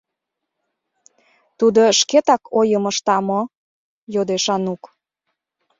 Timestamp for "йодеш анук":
4.13-4.83